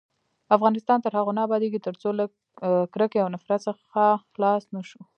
[0.55, 2.25] افغانستان تر هغو نه ابادیږي، ترڅو له
[2.93, 5.01] کرکې او نفرت څخه خلاص نشو.